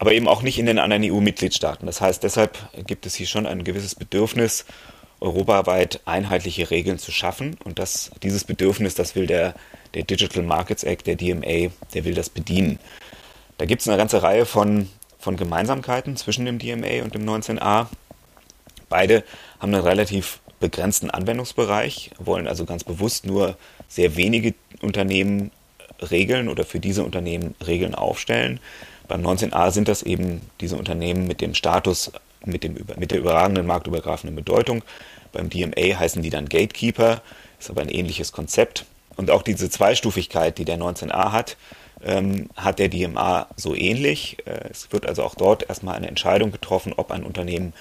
aber 0.00 0.14
eben 0.14 0.28
auch 0.28 0.40
nicht 0.40 0.59
in 0.59 0.64
den 0.64 0.78
anderen 0.78 1.04
EU-Mitgliedstaaten. 1.04 1.85
Das 1.85 2.00
heißt, 2.00 2.23
deshalb 2.23 2.59
gibt 2.87 3.04
es 3.04 3.14
hier 3.14 3.26
schon 3.26 3.47
ein 3.47 3.64
gewisses 3.64 3.95
Bedürfnis, 3.95 4.64
europaweit 5.21 6.00
einheitliche 6.07 6.71
Regeln 6.71 6.99
zu 6.99 7.12
schaffen. 7.12 7.59
Und 7.64 7.78
das, 7.78 8.11
dieses 8.23 8.45
Bedürfnis, 8.45 8.95
das 8.95 9.14
will 9.14 9.26
der, 9.26 9.54
der 9.92 10.04
Digital 10.04 10.42
Markets 10.42 10.85
Act, 10.85 11.07
der 11.07 11.16
DMA, 11.16 11.71
der 11.92 12.04
will 12.07 12.14
das 12.14 12.30
bedienen. 12.30 12.78
Da 13.59 13.66
gibt 13.66 13.83
es 13.83 13.88
eine 13.88 13.99
ganze 13.99 14.23
Reihe 14.23 14.47
von, 14.47 14.88
von 15.19 15.37
Gemeinsamkeiten 15.37 16.16
zwischen 16.16 16.47
dem 16.47 16.59
DMA 16.59 17.04
und 17.04 17.14
dem 17.14 17.28
19a. 17.28 17.88
Beide 18.88 19.23
haben 19.59 19.75
einen 19.75 19.85
relativ 19.85 20.40
begrenzten 20.61 21.11
Anwendungsbereich, 21.11 22.12
wollen 22.19 22.49
also 22.49 22.64
ganz 22.64 22.85
bewusst 22.85 23.26
nur 23.26 23.59
sehr 23.87 24.16
wenige 24.16 24.54
Unternehmen 24.80 25.50
regeln 26.00 26.49
oder 26.49 26.64
für 26.64 26.80
diese 26.80 27.04
Unternehmen 27.04 27.54
Regeln 27.66 27.95
aufstellen. 27.95 28.61
Beim 29.11 29.26
19a 29.26 29.73
sind 29.73 29.88
das 29.88 30.05
eben 30.05 30.40
diese 30.61 30.76
Unternehmen 30.76 31.26
mit 31.26 31.40
dem 31.40 31.55
Status, 31.55 32.12
mit, 32.45 32.62
dem, 32.62 32.76
mit 32.97 33.11
der 33.11 33.19
überragenden 33.19 33.67
marktübergreifenden 33.67 34.37
Bedeutung. 34.37 34.85
Beim 35.33 35.50
DMA 35.50 35.99
heißen 35.99 36.23
die 36.23 36.31
dann 36.31 36.49
Gatekeeper, 36.49 37.21
ist 37.59 37.71
aber 37.71 37.81
ein 37.81 37.88
ähnliches 37.88 38.31
Konzept. 38.31 38.85
Und 39.17 39.33
auch 39.33 39.43
diese 39.43 39.69
Zweistufigkeit, 39.69 40.59
die 40.59 40.64
der 40.64 40.79
19a 40.79 41.33
hat, 41.33 41.57
ähm, 42.05 42.50
hat 42.55 42.79
der 42.79 42.88
DMA 42.88 43.49
so 43.57 43.75
ähnlich. 43.75 44.37
Äh, 44.45 44.69
es 44.71 44.93
wird 44.93 45.07
also 45.07 45.25
auch 45.25 45.35
dort 45.35 45.69
erstmal 45.69 45.97
eine 45.97 46.07
Entscheidung 46.07 46.52
getroffen, 46.52 46.93
ob 46.97 47.11
ein 47.11 47.25
Unternehmen 47.25 47.73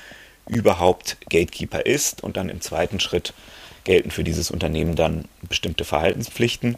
überhaupt 0.47 1.17
Gatekeeper 1.29 1.85
ist 1.85 2.23
und 2.23 2.37
dann 2.37 2.49
im 2.49 2.59
zweiten 2.59 2.99
Schritt 2.99 3.35
gelten 3.83 4.09
für 4.09 4.23
dieses 4.23 4.49
Unternehmen 4.49 4.95
dann 4.95 5.25
bestimmte 5.43 5.85
Verhaltenspflichten. 5.85 6.75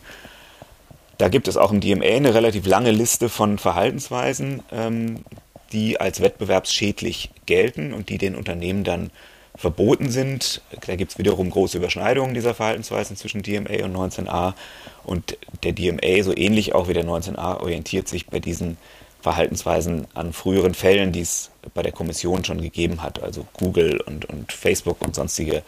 Da 1.22 1.30
gibt 1.30 1.48
es 1.48 1.56
auch 1.56 1.72
im 1.72 1.82
DMA 1.82 2.04
eine 2.04 2.34
relativ 2.34 2.66
lange 2.66 2.90
Liste 2.90 3.30
von 3.30 3.60
Verhaltensweisen, 3.60 4.64
ähm, 4.72 5.24
die 5.72 6.02
als 6.02 6.20
wettbewerbsschädlich 6.20 7.30
gelten 7.46 7.94
und 7.94 8.10
die 8.10 8.18
den 8.18 8.34
Unternehmen 8.34 8.84
dann 8.84 9.12
verboten 9.54 10.10
sind. 10.10 10.64
Da 10.88 10.96
gibt 10.96 11.12
es 11.12 11.18
wiederum 11.20 11.52
große 11.52 11.78
Überschneidungen 11.78 12.34
dieser 12.34 12.56
Verhaltensweisen 12.56 13.18
zwischen 13.18 13.44
DMA 13.44 13.86
und 13.86 13.96
19a. 13.96 14.56
Und 15.04 15.38
der 15.62 15.74
DMA, 15.74 16.24
so 16.24 16.36
ähnlich 16.36 16.74
auch 16.74 16.88
wie 16.88 16.94
der 16.94 17.06
19a, 17.06 17.60
orientiert 17.60 18.08
sich 18.08 18.26
bei 18.26 18.40
diesen 18.40 18.78
Verhaltensweisen 19.22 20.08
an 20.16 20.34
früheren 20.34 20.74
Fällen, 20.74 21.12
die 21.12 21.22
es 21.22 21.52
bei 21.76 21.84
der 21.84 21.92
Kommission 21.92 22.44
schon 22.44 22.64
gegeben 22.64 23.04
hat, 23.04 23.22
also 23.22 23.46
Google 23.54 24.02
und, 24.02 24.26
und 24.26 24.52
Facebook 24.52 25.00
und 25.06 25.14
sonstige 25.14 25.62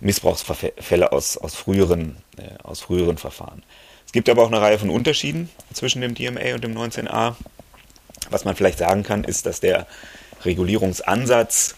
Missbrauchsfälle 0.00 1.12
aus, 1.12 1.36
aus, 1.36 1.54
früheren, 1.54 2.16
äh, 2.38 2.60
aus 2.64 2.80
früheren 2.80 3.18
Verfahren. 3.18 3.62
Es 4.10 4.12
gibt 4.12 4.28
aber 4.28 4.42
auch 4.42 4.48
eine 4.48 4.60
Reihe 4.60 4.76
von 4.76 4.90
Unterschieden 4.90 5.48
zwischen 5.72 6.00
dem 6.00 6.16
DMA 6.16 6.54
und 6.56 6.64
dem 6.64 6.76
19a. 6.76 7.36
Was 8.28 8.44
man 8.44 8.56
vielleicht 8.56 8.78
sagen 8.78 9.04
kann, 9.04 9.22
ist, 9.22 9.46
dass 9.46 9.60
der 9.60 9.86
Regulierungsansatz 10.44 11.76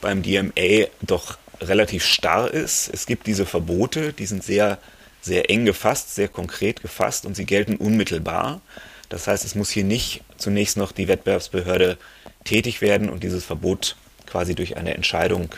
beim 0.00 0.22
DMA 0.22 0.86
doch 1.02 1.36
relativ 1.60 2.06
starr 2.06 2.50
ist. 2.50 2.88
Es 2.88 3.04
gibt 3.04 3.26
diese 3.26 3.44
Verbote, 3.44 4.14
die 4.14 4.24
sind 4.24 4.42
sehr, 4.42 4.78
sehr 5.20 5.50
eng 5.50 5.66
gefasst, 5.66 6.14
sehr 6.14 6.28
konkret 6.28 6.80
gefasst 6.80 7.26
und 7.26 7.36
sie 7.36 7.44
gelten 7.44 7.76
unmittelbar. 7.76 8.62
Das 9.10 9.26
heißt, 9.26 9.44
es 9.44 9.54
muss 9.54 9.68
hier 9.68 9.84
nicht 9.84 10.22
zunächst 10.38 10.78
noch 10.78 10.90
die 10.90 11.06
Wettbewerbsbehörde 11.06 11.98
tätig 12.44 12.80
werden 12.80 13.10
und 13.10 13.22
dieses 13.22 13.44
Verbot 13.44 13.96
quasi 14.24 14.54
durch 14.54 14.78
eine 14.78 14.94
Entscheidung 14.94 15.50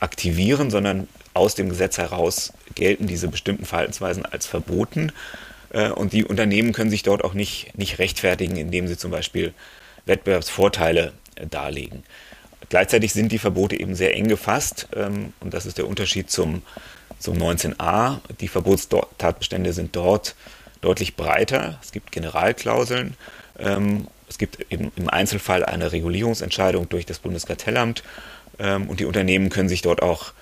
aktivieren, 0.00 0.72
sondern 0.72 1.06
aus 1.34 1.54
dem 1.54 1.68
Gesetz 1.68 1.98
heraus 1.98 2.52
gelten 2.74 3.06
diese 3.06 3.28
bestimmten 3.28 3.64
Verhaltensweisen 3.64 4.26
als 4.26 4.44
verboten. 4.44 5.12
Äh, 5.70 5.90
und 5.90 6.12
die 6.12 6.24
Unternehmen 6.24 6.72
können 6.72 6.90
sich 6.90 7.02
dort 7.02 7.24
auch 7.24 7.34
nicht, 7.34 7.76
nicht 7.76 7.98
rechtfertigen, 7.98 8.56
indem 8.56 8.88
sie 8.88 8.96
zum 8.96 9.10
Beispiel 9.10 9.52
Wettbewerbsvorteile 10.06 11.12
äh, 11.36 11.46
darlegen. 11.46 12.02
Gleichzeitig 12.68 13.12
sind 13.12 13.32
die 13.32 13.38
Verbote 13.38 13.78
eben 13.78 13.94
sehr 13.94 14.14
eng 14.14 14.28
gefasst 14.28 14.88
ähm, 14.94 15.32
und 15.40 15.54
das 15.54 15.64
ist 15.64 15.78
der 15.78 15.88
Unterschied 15.88 16.30
zum, 16.30 16.62
zum 17.18 17.36
19a. 17.38 18.18
Die 18.40 18.48
Verbotstatbestände 18.48 19.72
sind 19.72 19.96
dort 19.96 20.34
deutlich 20.80 21.16
breiter. 21.16 21.78
Es 21.82 21.92
gibt 21.92 22.12
Generalklauseln. 22.12 23.14
Ähm, 23.58 24.08
es 24.28 24.38
gibt 24.38 24.70
eben 24.70 24.92
im 24.96 25.08
Einzelfall 25.08 25.64
eine 25.64 25.92
Regulierungsentscheidung 25.92 26.88
durch 26.88 27.06
das 27.06 27.18
Bundeskartellamt 27.18 28.02
ähm, 28.58 28.88
und 28.88 29.00
die 29.00 29.06
Unternehmen 29.06 29.48
können 29.48 29.68
sich 29.68 29.82
dort 29.82 30.02
auch 30.02 30.32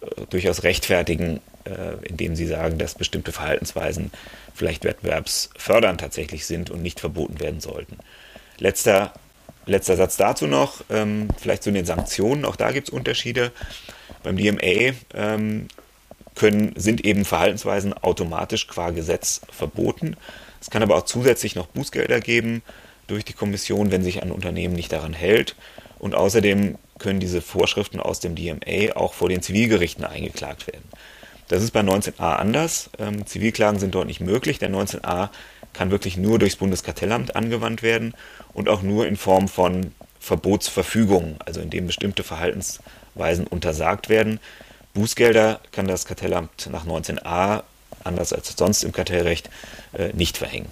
äh, 0.00 0.06
durchaus 0.30 0.64
rechtfertigen, 0.64 1.40
indem 2.02 2.36
sie 2.36 2.46
sagen, 2.46 2.78
dass 2.78 2.94
bestimmte 2.94 3.32
Verhaltensweisen 3.32 4.10
vielleicht 4.54 4.84
wettbewerbsfördernd 4.84 6.00
tatsächlich 6.00 6.46
sind 6.46 6.70
und 6.70 6.82
nicht 6.82 7.00
verboten 7.00 7.40
werden 7.40 7.60
sollten. 7.60 7.98
Letzter, 8.58 9.12
letzter 9.66 9.96
Satz 9.96 10.16
dazu 10.16 10.46
noch, 10.46 10.82
ähm, 10.90 11.28
vielleicht 11.38 11.62
zu 11.62 11.70
den 11.70 11.84
Sanktionen, 11.84 12.44
auch 12.44 12.56
da 12.56 12.72
gibt 12.72 12.88
es 12.88 12.94
Unterschiede. 12.94 13.52
Beim 14.22 14.36
DMA 14.36 14.94
ähm, 15.14 15.68
können, 16.34 16.72
sind 16.76 17.04
eben 17.04 17.24
Verhaltensweisen 17.24 17.92
automatisch 17.92 18.66
qua 18.66 18.90
Gesetz 18.90 19.40
verboten. 19.50 20.16
Es 20.60 20.70
kann 20.70 20.82
aber 20.82 20.96
auch 20.96 21.04
zusätzlich 21.04 21.54
noch 21.54 21.66
Bußgelder 21.66 22.20
geben 22.20 22.62
durch 23.06 23.24
die 23.24 23.32
Kommission, 23.32 23.90
wenn 23.90 24.02
sich 24.02 24.22
ein 24.22 24.32
Unternehmen 24.32 24.74
nicht 24.74 24.92
daran 24.92 25.12
hält. 25.12 25.56
Und 25.98 26.14
außerdem 26.14 26.78
können 26.98 27.20
diese 27.20 27.40
Vorschriften 27.40 28.00
aus 28.00 28.20
dem 28.20 28.34
DMA 28.34 28.94
auch 28.94 29.14
vor 29.14 29.28
den 29.28 29.42
Zivilgerichten 29.42 30.04
eingeklagt 30.04 30.66
werden. 30.66 30.84
Das 31.48 31.62
ist 31.62 31.72
bei 31.72 31.80
19a 31.80 32.36
anders. 32.36 32.90
Ähm, 32.98 33.26
Zivilklagen 33.26 33.80
sind 33.80 33.94
dort 33.94 34.06
nicht 34.06 34.20
möglich. 34.20 34.58
Der 34.58 34.70
19a 34.70 35.30
kann 35.72 35.90
wirklich 35.90 36.16
nur 36.16 36.38
durchs 36.38 36.56
Bundeskartellamt 36.56 37.36
angewandt 37.36 37.82
werden 37.82 38.14
und 38.52 38.68
auch 38.68 38.82
nur 38.82 39.06
in 39.06 39.16
Form 39.16 39.48
von 39.48 39.92
Verbotsverfügungen, 40.20 41.36
also 41.44 41.60
indem 41.60 41.86
bestimmte 41.86 42.22
Verhaltensweisen 42.22 43.46
untersagt 43.46 44.08
werden. 44.08 44.40
Bußgelder 44.94 45.60
kann 45.72 45.86
das 45.86 46.06
Kartellamt 46.06 46.68
nach 46.70 46.86
19a, 46.86 47.62
anders 48.04 48.32
als 48.32 48.54
sonst 48.56 48.84
im 48.84 48.92
Kartellrecht, 48.92 49.48
äh, 49.92 50.12
nicht 50.12 50.36
verhängen. 50.36 50.68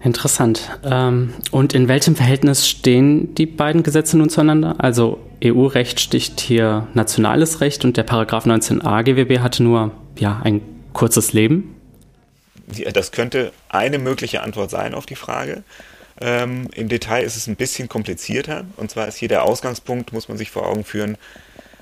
Interessant. 0.00 0.78
Ähm, 0.84 1.34
und 1.50 1.74
in 1.74 1.88
welchem 1.88 2.16
Verhältnis 2.16 2.68
stehen 2.68 3.34
die 3.34 3.46
beiden 3.46 3.82
Gesetze 3.82 4.16
nun 4.16 4.30
zueinander? 4.30 4.76
Also 4.78 5.18
EU-Recht 5.44 6.00
sticht 6.00 6.40
hier 6.40 6.86
nationales 6.94 7.60
Recht 7.60 7.84
und 7.84 7.96
der 7.96 8.04
Paragraph 8.04 8.46
19a 8.46 9.02
GWB 9.02 9.40
hatte 9.40 9.62
nur 9.62 9.90
ja, 10.18 10.40
ein 10.42 10.60
kurzes 10.92 11.32
Leben. 11.32 11.74
Das 12.92 13.12
könnte 13.12 13.52
eine 13.68 13.98
mögliche 13.98 14.42
Antwort 14.42 14.70
sein 14.70 14.94
auf 14.94 15.06
die 15.06 15.16
Frage. 15.16 15.62
Ähm, 16.20 16.68
Im 16.74 16.88
Detail 16.88 17.22
ist 17.22 17.36
es 17.36 17.46
ein 17.46 17.56
bisschen 17.56 17.88
komplizierter. 17.88 18.64
Und 18.76 18.90
zwar 18.90 19.08
ist 19.08 19.16
hier 19.16 19.28
der 19.28 19.42
Ausgangspunkt, 19.42 20.12
muss 20.12 20.28
man 20.28 20.38
sich 20.38 20.50
vor 20.50 20.66
Augen 20.68 20.84
führen, 20.84 21.18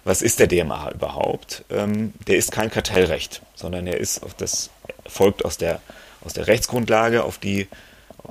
was 0.04 0.22
ist 0.22 0.40
der 0.40 0.46
DMA 0.46 0.92
überhaupt? 0.92 1.64
Ähm, 1.70 2.14
der 2.26 2.36
ist 2.36 2.52
kein 2.52 2.70
Kartellrecht, 2.70 3.42
sondern 3.54 3.86
er 3.86 3.98
ist 3.98 4.22
auf 4.22 4.34
das, 4.34 4.70
folgt 5.06 5.44
aus 5.44 5.58
der, 5.58 5.80
aus 6.24 6.32
der 6.32 6.46
Rechtsgrundlage, 6.46 7.22
auf 7.22 7.38
die 7.38 7.68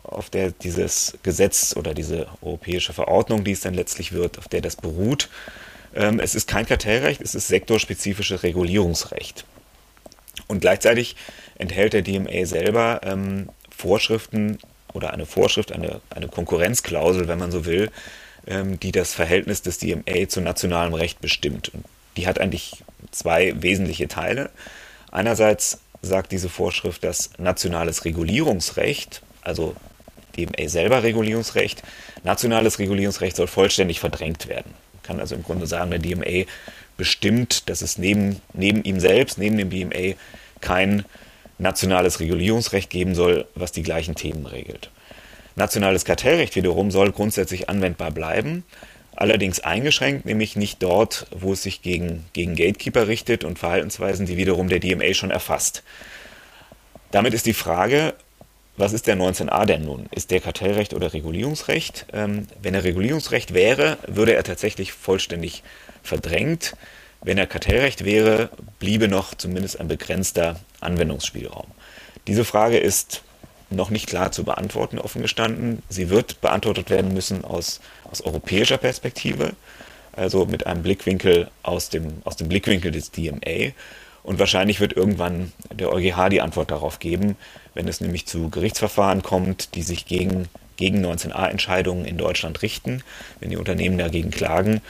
auf 0.03 0.29
der 0.29 0.51
dieses 0.51 1.17
Gesetz 1.23 1.75
oder 1.75 1.93
diese 1.93 2.27
europäische 2.41 2.93
Verordnung, 2.93 3.43
die 3.43 3.51
es 3.51 3.61
dann 3.61 3.73
letztlich 3.73 4.11
wird, 4.11 4.37
auf 4.37 4.47
der 4.47 4.61
das 4.61 4.75
beruht. 4.75 5.29
Ähm, 5.95 6.19
es 6.19 6.35
ist 6.35 6.47
kein 6.47 6.65
Kartellrecht, 6.65 7.21
es 7.21 7.35
ist 7.35 7.47
sektorspezifisches 7.47 8.43
Regulierungsrecht. 8.43 9.45
Und 10.47 10.61
gleichzeitig 10.61 11.15
enthält 11.57 11.93
der 11.93 12.01
DMA 12.01 12.45
selber 12.45 13.01
ähm, 13.03 13.49
Vorschriften 13.75 14.57
oder 14.93 15.13
eine 15.13 15.25
Vorschrift, 15.25 15.71
eine, 15.71 16.01
eine 16.09 16.27
Konkurrenzklausel, 16.27 17.27
wenn 17.27 17.39
man 17.39 17.51
so 17.51 17.65
will, 17.65 17.91
ähm, 18.47 18.79
die 18.79 18.91
das 18.91 19.13
Verhältnis 19.13 19.61
des 19.61 19.77
DMA 19.77 20.27
zu 20.27 20.41
nationalem 20.41 20.93
Recht 20.93 21.21
bestimmt. 21.21 21.69
Und 21.69 21.85
die 22.17 22.27
hat 22.27 22.39
eigentlich 22.39 22.83
zwei 23.11 23.53
wesentliche 23.61 24.07
Teile. 24.07 24.49
Einerseits 25.11 25.79
sagt 26.01 26.31
diese 26.31 26.49
Vorschrift, 26.49 27.03
dass 27.03 27.31
nationales 27.37 28.05
Regulierungsrecht, 28.05 29.21
also 29.49 29.75
DMA 30.37 30.69
selber 30.69 31.03
Regulierungsrecht, 31.03 31.83
nationales 32.23 32.79
Regulierungsrecht 32.79 33.35
soll 33.35 33.47
vollständig 33.47 33.99
verdrängt 33.99 34.47
werden. 34.47 34.73
Man 34.93 35.03
kann 35.03 35.19
also 35.19 35.35
im 35.35 35.43
Grunde 35.43 35.67
sagen, 35.67 35.91
der 35.91 35.99
DMA 35.99 36.45
bestimmt, 36.95 37.69
dass 37.69 37.81
es 37.81 37.97
neben, 37.97 38.41
neben 38.53 38.83
ihm 38.83 38.99
selbst, 38.99 39.37
neben 39.37 39.57
dem 39.57 39.69
DMA, 39.69 40.15
kein 40.61 41.03
nationales 41.57 42.19
Regulierungsrecht 42.19 42.89
geben 42.89 43.15
soll, 43.15 43.47
was 43.55 43.71
die 43.71 43.83
gleichen 43.83 44.15
Themen 44.15 44.45
regelt. 44.45 44.89
Nationales 45.55 46.05
Kartellrecht 46.05 46.55
wiederum 46.55 46.91
soll 46.91 47.11
grundsätzlich 47.11 47.69
anwendbar 47.69 48.11
bleiben, 48.11 48.63
allerdings 49.15 49.59
eingeschränkt, 49.59 50.25
nämlich 50.25 50.55
nicht 50.55 50.81
dort, 50.81 51.27
wo 51.31 51.51
es 51.53 51.63
sich 51.63 51.81
gegen, 51.81 52.25
gegen 52.31 52.55
Gatekeeper 52.55 53.07
richtet 53.07 53.43
und 53.43 53.59
Verhaltensweisen, 53.59 54.25
die 54.25 54.37
wiederum 54.37 54.69
der 54.69 54.79
DMA 54.79 55.13
schon 55.13 55.31
erfasst. 55.31 55.83
Damit 57.11 57.33
ist 57.33 57.45
die 57.45 57.53
Frage, 57.53 58.13
was 58.79 58.93
ist 58.93 59.07
der 59.07 59.17
19a 59.17 59.65
denn 59.65 59.83
nun? 59.83 60.05
Ist 60.11 60.31
der 60.31 60.39
Kartellrecht 60.39 60.93
oder 60.93 61.13
Regulierungsrecht? 61.13 62.05
Ähm, 62.13 62.47
wenn 62.61 62.73
er 62.73 62.85
Regulierungsrecht 62.85 63.53
wäre, 63.53 63.97
würde 64.07 64.33
er 64.35 64.43
tatsächlich 64.43 64.93
vollständig 64.93 65.63
verdrängt. 66.01 66.75
Wenn 67.21 67.37
er 67.37 67.45
Kartellrecht 67.45 68.05
wäre, 68.05 68.49
bliebe 68.79 69.09
noch 69.09 69.35
zumindest 69.35 69.79
ein 69.79 69.89
begrenzter 69.89 70.59
Anwendungsspielraum. 70.79 71.67
Diese 72.27 72.45
Frage 72.45 72.77
ist 72.77 73.21
noch 73.69 73.89
nicht 73.89 74.07
klar 74.07 74.31
zu 74.31 74.45
beantworten, 74.45 74.97
offen 74.97 75.21
gestanden. 75.21 75.83
Sie 75.89 76.09
wird 76.09 76.39
beantwortet 76.39 76.89
werden 76.89 77.13
müssen 77.13 77.43
aus, 77.43 77.81
aus 78.09 78.21
europäischer 78.21 78.77
Perspektive, 78.77 79.53
also 80.13 80.45
mit 80.45 80.65
einem 80.65 80.83
Blickwinkel 80.83 81.51
aus 81.63 81.89
dem, 81.89 82.21
aus 82.23 82.37
dem 82.37 82.47
Blickwinkel 82.47 82.91
des 82.91 83.11
DMA. 83.11 83.73
Und 84.23 84.39
wahrscheinlich 84.39 84.79
wird 84.79 84.93
irgendwann 84.93 85.51
der 85.71 85.91
EuGH 85.91 86.29
die 86.29 86.41
Antwort 86.41 86.71
darauf 86.71 86.99
geben, 86.99 87.35
wenn 87.73 87.87
es 87.87 88.01
nämlich 88.01 88.25
zu 88.25 88.49
Gerichtsverfahren 88.49 89.23
kommt, 89.23 89.75
die 89.75 89.81
sich 89.81 90.05
gegen, 90.05 90.47
gegen 90.77 91.05
19a-Entscheidungen 91.05 92.05
in 92.05 92.17
Deutschland 92.17 92.61
richten, 92.61 93.03
wenn 93.39 93.49
die 93.49 93.57
Unternehmen 93.57 93.97
dagegen 93.97 94.31
klagen. 94.31 94.81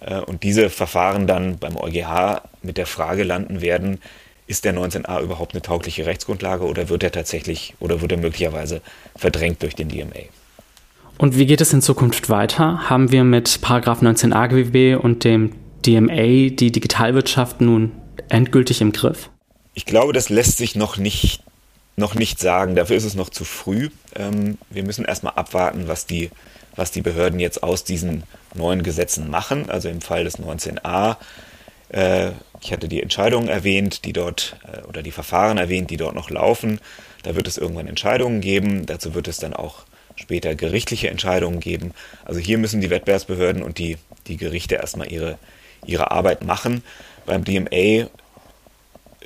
Äh, 0.00 0.20
und 0.20 0.42
diese 0.42 0.70
Verfahren 0.70 1.26
dann 1.26 1.58
beim 1.58 1.76
EuGH 1.76 2.42
mit 2.62 2.76
der 2.76 2.86
Frage 2.86 3.22
landen 3.22 3.60
werden, 3.60 4.00
ist 4.46 4.64
der 4.64 4.74
19a 4.74 5.22
überhaupt 5.22 5.54
eine 5.54 5.62
taugliche 5.62 6.04
Rechtsgrundlage 6.04 6.64
oder 6.64 6.88
wird 6.88 7.02
er 7.02 7.12
tatsächlich 7.12 7.74
oder 7.80 8.00
wird 8.00 8.12
er 8.12 8.18
möglicherweise 8.18 8.82
verdrängt 9.16 9.62
durch 9.62 9.74
den 9.74 9.88
DMA? 9.88 10.26
Und 11.18 11.38
wie 11.38 11.46
geht 11.46 11.60
es 11.60 11.72
in 11.72 11.82
Zukunft 11.82 12.28
weiter? 12.28 12.90
Haben 12.90 13.12
wir 13.12 13.22
mit 13.22 13.60
Paragraph 13.60 14.02
19a 14.02 14.48
GWB 14.48 15.02
und 15.02 15.24
dem 15.24 15.52
DMA 15.86 16.50
die 16.50 16.72
Digitalwirtschaft 16.72 17.60
nun 17.60 17.92
endgültig 18.28 18.80
im 18.80 18.92
Griff? 18.92 19.30
Ich 19.74 19.86
glaube, 19.86 20.12
das 20.12 20.28
lässt 20.28 20.58
sich 20.58 20.74
noch 20.74 20.96
nicht, 20.96 21.42
noch 21.96 22.14
nicht 22.14 22.38
sagen. 22.38 22.74
Dafür 22.74 22.96
ist 22.96 23.04
es 23.04 23.14
noch 23.14 23.30
zu 23.30 23.44
früh. 23.44 23.90
Ähm, 24.14 24.58
wir 24.70 24.84
müssen 24.84 25.04
erstmal 25.04 25.34
abwarten, 25.34 25.88
was 25.88 26.06
die, 26.06 26.30
was 26.76 26.90
die 26.90 27.02
Behörden 27.02 27.40
jetzt 27.40 27.62
aus 27.62 27.84
diesen 27.84 28.24
neuen 28.54 28.82
Gesetzen 28.82 29.30
machen. 29.30 29.70
Also 29.70 29.88
im 29.88 30.00
Fall 30.00 30.24
des 30.24 30.38
19a. 30.38 31.16
Äh, 31.88 32.32
ich 32.60 32.72
hatte 32.72 32.88
die 32.88 33.02
Entscheidungen 33.02 33.48
erwähnt, 33.48 34.04
die 34.04 34.12
dort, 34.12 34.56
äh, 34.70 34.86
oder 34.86 35.02
die 35.02 35.10
Verfahren 35.10 35.58
erwähnt, 35.58 35.90
die 35.90 35.96
dort 35.96 36.14
noch 36.14 36.30
laufen. 36.30 36.80
Da 37.22 37.34
wird 37.34 37.48
es 37.48 37.58
irgendwann 37.58 37.88
Entscheidungen 37.88 38.40
geben. 38.40 38.86
Dazu 38.86 39.14
wird 39.14 39.28
es 39.28 39.38
dann 39.38 39.54
auch 39.54 39.84
später 40.16 40.54
gerichtliche 40.54 41.08
Entscheidungen 41.08 41.60
geben. 41.60 41.92
Also 42.24 42.40
hier 42.40 42.58
müssen 42.58 42.80
die 42.80 42.90
Wettbewerbsbehörden 42.90 43.62
und 43.62 43.78
die, 43.78 43.96
die 44.26 44.36
Gerichte 44.36 44.76
erstmal 44.76 45.10
ihre, 45.10 45.38
ihre 45.86 46.10
Arbeit 46.10 46.44
machen. 46.44 46.82
Beim 47.26 47.44
DMA 47.44 48.08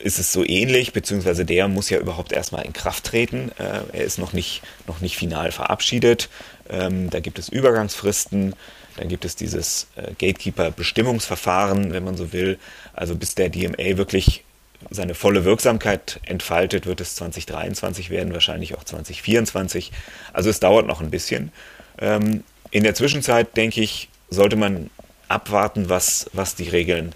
ist 0.02 0.18
es 0.18 0.32
so 0.32 0.44
ähnlich, 0.44 0.92
beziehungsweise 0.92 1.44
der 1.44 1.68
muss 1.68 1.90
ja 1.90 1.98
überhaupt 1.98 2.32
erstmal 2.32 2.64
in 2.64 2.72
Kraft 2.72 3.04
treten. 3.04 3.50
Äh, 3.58 3.80
er 3.92 4.04
ist 4.04 4.18
noch 4.18 4.32
nicht, 4.32 4.62
noch 4.86 5.00
nicht 5.00 5.16
final 5.16 5.52
verabschiedet. 5.52 6.28
Ähm, 6.68 7.10
da 7.10 7.20
gibt 7.20 7.38
es 7.38 7.48
Übergangsfristen, 7.48 8.54
dann 8.96 9.08
gibt 9.08 9.24
es 9.24 9.36
dieses 9.36 9.88
äh, 9.96 10.12
Gatekeeper-Bestimmungsverfahren, 10.18 11.92
wenn 11.92 12.04
man 12.04 12.16
so 12.16 12.32
will. 12.32 12.58
Also 12.92 13.16
bis 13.16 13.34
der 13.34 13.48
DMA 13.48 13.96
wirklich 13.96 14.44
seine 14.90 15.14
volle 15.14 15.44
Wirksamkeit 15.44 16.20
entfaltet, 16.24 16.86
wird 16.86 17.00
es 17.00 17.14
2023 17.16 18.10
werden, 18.10 18.32
wahrscheinlich 18.32 18.76
auch 18.76 18.84
2024. 18.84 19.92
Also 20.32 20.50
es 20.50 20.60
dauert 20.60 20.86
noch 20.86 21.00
ein 21.00 21.10
bisschen. 21.10 21.52
Ähm, 21.98 22.44
in 22.70 22.82
der 22.82 22.94
Zwischenzeit, 22.94 23.56
denke 23.56 23.80
ich, 23.80 24.08
sollte 24.28 24.56
man 24.56 24.90
abwarten, 25.28 25.88
was, 25.88 26.30
was 26.32 26.54
die 26.54 26.68
Regeln, 26.68 27.14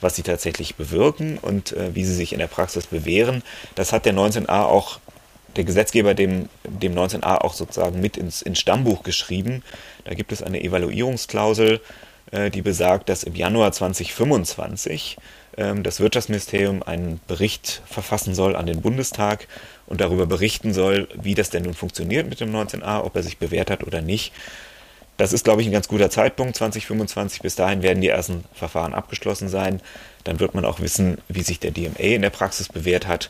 was 0.00 0.16
sie 0.16 0.22
tatsächlich 0.22 0.76
bewirken 0.76 1.38
und 1.38 1.72
äh, 1.72 1.94
wie 1.94 2.04
sie 2.04 2.14
sich 2.14 2.32
in 2.32 2.38
der 2.38 2.46
Praxis 2.46 2.86
bewähren. 2.86 3.42
Das 3.74 3.92
hat 3.92 4.06
der 4.06 4.14
19a 4.14 4.64
auch, 4.64 4.98
der 5.56 5.64
Gesetzgeber 5.64 6.14
dem, 6.14 6.48
dem 6.64 6.94
19a 6.94 7.38
auch 7.38 7.54
sozusagen 7.54 8.00
mit 8.00 8.16
ins, 8.16 8.42
ins 8.42 8.58
Stammbuch 8.58 9.02
geschrieben. 9.02 9.62
Da 10.04 10.14
gibt 10.14 10.32
es 10.32 10.42
eine 10.42 10.62
Evaluierungsklausel, 10.62 11.80
äh, 12.30 12.50
die 12.50 12.62
besagt, 12.62 13.08
dass 13.08 13.22
im 13.22 13.34
Januar 13.34 13.72
2025 13.72 15.16
ähm, 15.56 15.82
das 15.82 16.00
Wirtschaftsministerium 16.00 16.82
einen 16.82 17.20
Bericht 17.26 17.82
verfassen 17.86 18.34
soll 18.34 18.56
an 18.56 18.66
den 18.66 18.80
Bundestag 18.80 19.48
und 19.86 20.00
darüber 20.00 20.26
berichten 20.26 20.72
soll, 20.72 21.08
wie 21.14 21.34
das 21.34 21.50
denn 21.50 21.64
nun 21.64 21.74
funktioniert 21.74 22.28
mit 22.28 22.40
dem 22.40 22.54
19a, 22.54 23.02
ob 23.02 23.16
er 23.16 23.22
sich 23.22 23.38
bewährt 23.38 23.70
hat 23.70 23.84
oder 23.84 24.00
nicht. 24.00 24.32
Das 25.18 25.32
ist, 25.32 25.44
glaube 25.44 25.60
ich, 25.60 25.68
ein 25.68 25.72
ganz 25.72 25.88
guter 25.88 26.10
Zeitpunkt, 26.10 26.56
2025. 26.56 27.42
Bis 27.42 27.56
dahin 27.56 27.82
werden 27.82 28.00
die 28.00 28.08
ersten 28.08 28.44
Verfahren 28.54 28.94
abgeschlossen 28.94 29.48
sein. 29.48 29.82
Dann 30.24 30.40
wird 30.40 30.54
man 30.54 30.64
auch 30.64 30.80
wissen, 30.80 31.18
wie 31.28 31.42
sich 31.42 31.58
der 31.58 31.72
DMA 31.72 31.98
in 31.98 32.22
der 32.22 32.30
Praxis 32.30 32.68
bewährt 32.68 33.06
hat. 33.06 33.28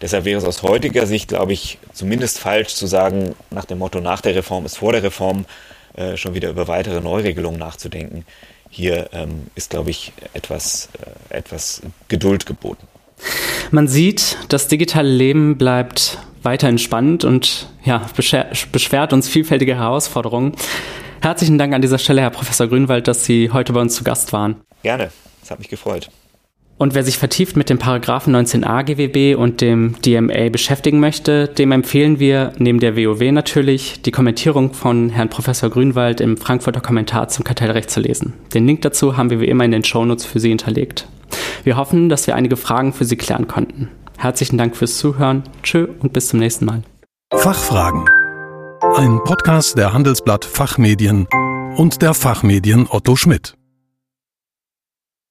Deshalb 0.00 0.24
wäre 0.24 0.38
es 0.38 0.44
aus 0.44 0.62
heutiger 0.62 1.04
Sicht, 1.06 1.28
glaube 1.28 1.52
ich, 1.52 1.78
zumindest 1.92 2.38
falsch 2.38 2.74
zu 2.74 2.86
sagen, 2.86 3.34
nach 3.50 3.64
dem 3.64 3.78
Motto, 3.78 4.00
nach 4.00 4.20
der 4.20 4.36
Reform 4.36 4.66
ist 4.66 4.78
vor 4.78 4.92
der 4.92 5.02
Reform, 5.02 5.46
äh, 5.94 6.16
schon 6.16 6.34
wieder 6.34 6.48
über 6.48 6.68
weitere 6.68 7.00
Neuregelungen 7.00 7.58
nachzudenken. 7.58 8.24
Hier 8.70 9.08
ähm, 9.12 9.48
ist, 9.54 9.70
glaube 9.70 9.90
ich, 9.90 10.12
etwas, 10.32 10.90
äh, 11.30 11.38
etwas 11.38 11.82
Geduld 12.08 12.46
geboten. 12.46 12.86
Man 13.70 13.88
sieht, 13.88 14.36
das 14.48 14.68
digitale 14.68 15.08
Leben 15.08 15.56
bleibt 15.56 16.18
weiterhin 16.42 16.78
spannend 16.78 17.24
und 17.24 17.68
ja, 17.84 18.08
beschwert 18.14 19.12
uns 19.12 19.28
vielfältige 19.28 19.76
Herausforderungen. 19.76 20.52
Herzlichen 21.20 21.58
Dank 21.58 21.74
an 21.74 21.82
dieser 21.82 21.98
Stelle, 21.98 22.20
Herr 22.20 22.30
Professor 22.30 22.66
Grünwald, 22.66 23.08
dass 23.08 23.24
Sie 23.24 23.50
heute 23.50 23.72
bei 23.72 23.80
uns 23.80 23.94
zu 23.94 24.04
Gast 24.04 24.32
waren. 24.32 24.56
Gerne, 24.82 25.10
es 25.42 25.50
hat 25.50 25.58
mich 25.58 25.68
gefreut. 25.68 26.10
Und 26.78 26.94
wer 26.94 27.04
sich 27.04 27.16
vertieft 27.16 27.56
mit 27.56 27.70
dem 27.70 27.78
Paragraphen 27.78 28.36
19a 28.36 28.82
GWB 28.84 29.34
und 29.38 29.62
dem 29.62 29.96
DMA 30.02 30.50
beschäftigen 30.50 31.00
möchte, 31.00 31.48
dem 31.48 31.72
empfehlen 31.72 32.18
wir 32.18 32.52
neben 32.58 32.80
der 32.80 32.96
WoW 32.96 33.32
natürlich 33.32 34.02
die 34.02 34.10
Kommentierung 34.10 34.74
von 34.74 35.08
Herrn 35.08 35.30
Professor 35.30 35.70
Grünwald 35.70 36.20
im 36.20 36.36
Frankfurter 36.36 36.82
Kommentar 36.82 37.28
zum 37.28 37.44
Kartellrecht 37.44 37.90
zu 37.90 38.00
lesen. 38.00 38.34
Den 38.52 38.66
Link 38.66 38.82
dazu 38.82 39.16
haben 39.16 39.30
wir 39.30 39.40
wie 39.40 39.48
immer 39.48 39.64
in 39.64 39.70
den 39.70 39.84
Shownotes 39.84 40.26
für 40.26 40.38
Sie 40.38 40.50
hinterlegt. 40.50 41.08
Wir 41.64 41.78
hoffen, 41.78 42.10
dass 42.10 42.26
wir 42.26 42.36
einige 42.36 42.56
Fragen 42.56 42.92
für 42.92 43.06
Sie 43.06 43.16
klären 43.16 43.48
konnten. 43.48 43.88
Herzlichen 44.18 44.58
Dank 44.58 44.76
fürs 44.76 44.98
Zuhören. 44.98 45.44
Tschö 45.62 45.88
und 46.00 46.12
bis 46.12 46.28
zum 46.28 46.40
nächsten 46.40 46.66
Mal. 46.66 46.82
Fachfragen. 47.32 48.04
Ein 48.96 49.22
Podcast 49.24 49.76
der 49.76 49.92
Handelsblatt 49.92 50.46
Fachmedien 50.46 51.28
und 51.76 52.00
der 52.00 52.14
Fachmedien 52.14 52.86
Otto 52.88 53.14
Schmidt. 53.14 53.54